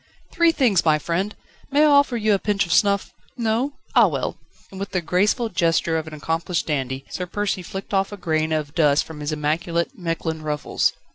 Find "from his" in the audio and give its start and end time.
9.03-9.31